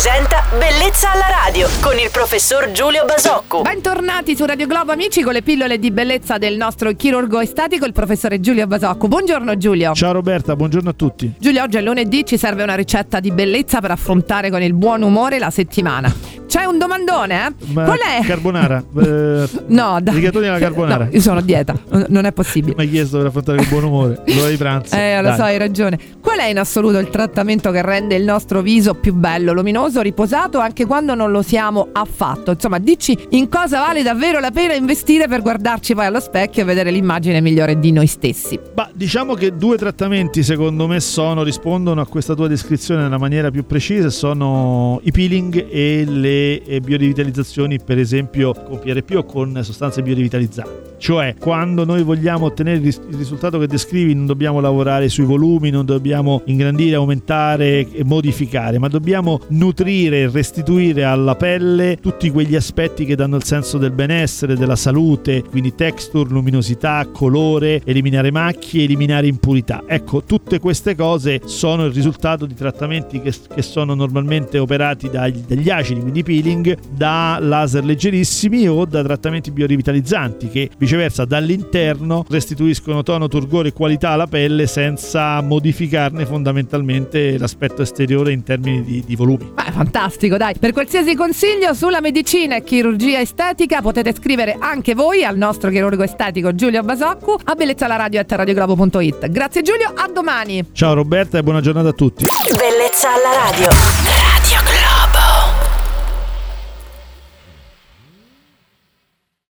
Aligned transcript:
presenta 0.00 0.44
Bellezza 0.56 1.10
alla 1.10 1.26
radio 1.44 1.68
con 1.80 1.98
il 1.98 2.08
professor 2.12 2.70
Giulio 2.70 3.04
Basocco. 3.04 3.62
Bentornati 3.62 4.36
su 4.36 4.44
Radio 4.44 4.68
Globo 4.68 4.92
amici 4.92 5.22
con 5.22 5.32
le 5.32 5.42
pillole 5.42 5.80
di 5.80 5.90
bellezza 5.90 6.38
del 6.38 6.56
nostro 6.56 6.92
chirurgo 6.92 7.40
estetico, 7.40 7.84
il 7.84 7.92
professore 7.92 8.38
Giulio 8.38 8.68
Basocco. 8.68 9.08
Buongiorno 9.08 9.56
Giulio. 9.56 9.94
Ciao 9.94 10.12
Roberta, 10.12 10.54
buongiorno 10.54 10.90
a 10.90 10.92
tutti. 10.92 11.34
Giulio, 11.36 11.64
oggi 11.64 11.78
è 11.78 11.80
lunedì, 11.80 12.24
ci 12.24 12.38
serve 12.38 12.62
una 12.62 12.76
ricetta 12.76 13.18
di 13.18 13.32
bellezza 13.32 13.80
per 13.80 13.90
affrontare 13.90 14.50
con 14.50 14.62
il 14.62 14.72
buon 14.72 15.02
umore 15.02 15.40
la 15.40 15.50
settimana. 15.50 16.14
C'è 16.48 16.64
un 16.64 16.78
domandone, 16.78 17.46
eh? 17.46 17.52
Ma 17.72 17.84
Qual 17.84 17.98
è? 17.98 18.24
Carbonara. 18.24 18.82
eh, 19.02 19.48
No, 19.68 19.98
dai. 20.00 20.14
Rigatoni 20.14 20.46
alla 20.46 20.58
carbonara. 20.58 21.04
No, 21.04 21.10
io 21.12 21.20
sono 21.20 21.40
a 21.40 21.42
dieta, 21.42 21.74
non 22.08 22.24
è 22.24 22.32
possibile. 22.32 22.74
Mi 22.74 22.84
hai 22.84 22.90
chiesto 22.90 23.18
per 23.18 23.26
affrontare 23.26 23.60
il 23.60 23.68
buon 23.68 23.84
umore. 23.84 24.22
L'ora 24.26 24.48
di 24.48 24.56
pranzo. 24.56 24.94
Eh, 24.96 25.16
lo 25.20 25.28
Dai. 25.28 25.36
so, 25.36 25.42
hai 25.42 25.58
ragione. 25.58 25.98
Qual 26.22 26.38
è 26.38 26.46
in 26.48 26.58
assoluto 26.58 26.96
il 26.98 27.10
trattamento 27.10 27.70
che 27.70 27.82
rende 27.82 28.14
il 28.14 28.24
nostro 28.24 28.62
viso 28.62 28.94
più 28.94 29.12
bello, 29.12 29.52
luminoso, 29.52 30.00
riposato 30.00 30.58
anche 30.58 30.86
quando 30.86 31.14
non 31.14 31.30
lo 31.30 31.42
siamo 31.42 31.88
affatto? 31.92 32.52
Insomma, 32.52 32.78
dici 32.78 33.14
in 33.30 33.50
cosa 33.50 33.80
vale 33.80 34.02
davvero 34.02 34.40
la 34.40 34.50
pena 34.50 34.72
investire 34.72 35.28
per 35.28 35.42
guardarci 35.42 35.94
poi 35.94 36.06
allo 36.06 36.20
specchio 36.20 36.62
e 36.62 36.64
vedere 36.64 36.90
l'immagine 36.90 37.42
migliore 37.42 37.78
di 37.78 37.92
noi 37.92 38.06
stessi. 38.06 38.58
Ma 38.74 38.88
diciamo 38.94 39.34
che 39.34 39.54
due 39.54 39.76
trattamenti 39.76 40.42
secondo 40.42 40.86
me 40.86 40.98
sono, 41.00 41.42
rispondono 41.42 42.00
a 42.00 42.06
questa 42.06 42.34
tua 42.34 42.48
descrizione 42.48 43.02
nella 43.02 43.18
maniera 43.18 43.50
più 43.50 43.66
precisa, 43.66 44.08
sono 44.08 44.98
i 45.02 45.10
peeling 45.10 45.66
e 45.70 46.04
le 46.06 46.36
eh, 46.38 46.80
biorivitalizzazioni, 46.80 47.78
per 47.80 47.98
esempio 47.98 48.52
con 48.52 48.78
PRP 48.78 49.14
o 49.16 49.24
con 49.24 49.60
sostanze 49.62 50.02
biorivitalizzanti. 50.02 50.88
Cioè, 50.98 51.36
quando 51.38 51.84
noi 51.84 52.02
vogliamo 52.02 52.46
ottenere 52.46 52.78
il 52.78 52.98
risultato 53.12 53.58
che 53.58 53.68
descrivi, 53.68 54.14
non 54.14 54.26
dobbiamo 54.26 54.58
lavorare 54.60 55.08
sui 55.08 55.24
volumi, 55.24 55.70
non 55.70 55.86
dobbiamo 55.86 56.42
ingrandire, 56.46 56.96
aumentare 56.96 57.88
e 57.90 58.04
modificare, 58.04 58.78
ma 58.78 58.88
dobbiamo 58.88 59.40
nutrire 59.48 60.22
e 60.22 60.28
restituire 60.28 61.04
alla 61.04 61.36
pelle 61.36 61.98
tutti 62.00 62.30
quegli 62.30 62.56
aspetti 62.56 63.04
che 63.04 63.14
danno 63.14 63.36
il 63.36 63.44
senso 63.44 63.78
del 63.78 63.92
benessere, 63.92 64.56
della 64.56 64.74
salute, 64.74 65.44
quindi 65.48 65.74
texture, 65.76 66.28
luminosità, 66.28 67.06
colore, 67.12 67.80
eliminare 67.84 68.32
macchie, 68.32 68.82
eliminare 68.84 69.28
impurità. 69.28 69.84
Ecco, 69.86 70.24
tutte 70.24 70.58
queste 70.58 70.96
cose 70.96 71.42
sono 71.44 71.84
il 71.84 71.92
risultato 71.92 72.44
di 72.44 72.54
trattamenti 72.54 73.20
che, 73.20 73.32
che 73.54 73.62
sono 73.62 73.94
normalmente 73.94 74.58
operati 74.58 75.08
dagli, 75.08 75.44
dagli 75.46 75.70
acidi, 75.70 76.00
quindi 76.00 76.24
peeling, 76.28 76.76
da 76.90 77.38
laser 77.40 77.82
leggerissimi 77.82 78.68
o 78.68 78.84
da 78.84 79.02
trattamenti 79.02 79.50
biorivitalizzanti 79.50 80.50
che 80.50 80.68
viceversa 80.76 81.24
dall'interno 81.24 82.26
restituiscono 82.28 83.02
tono, 83.02 83.28
turgore 83.28 83.68
e 83.68 83.72
qualità 83.72 84.10
alla 84.10 84.26
pelle 84.26 84.66
senza 84.66 85.40
modificarne 85.40 86.26
fondamentalmente 86.26 87.38
l'aspetto 87.38 87.80
esteriore 87.80 88.32
in 88.32 88.42
termini 88.42 88.84
di, 88.84 89.02
di 89.06 89.16
volumi. 89.16 89.52
Beh, 89.54 89.72
fantastico, 89.72 90.36
dai. 90.36 90.54
Per 90.58 90.72
qualsiasi 90.72 91.14
consiglio 91.14 91.72
sulla 91.72 92.02
medicina 92.02 92.56
e 92.56 92.62
chirurgia 92.62 93.20
estetica 93.20 93.80
potete 93.80 94.12
scrivere 94.12 94.56
anche 94.58 94.94
voi 94.94 95.24
al 95.24 95.38
nostro 95.38 95.70
chirurgo 95.70 96.02
estetico 96.02 96.54
Giulio 96.54 96.82
Basoccu 96.82 97.38
a 97.44 97.54
bellezzalaradio.it. 97.54 99.30
Grazie 99.30 99.62
Giulio, 99.62 99.92
a 99.94 100.10
domani. 100.12 100.62
Ciao 100.72 100.92
Roberta 100.92 101.38
e 101.38 101.42
buona 101.42 101.62
giornata 101.62 101.88
a 101.88 101.92
tutti. 101.92 102.26
Bellezza 102.50 103.14
alla 103.14 103.50
radio. 103.50 104.07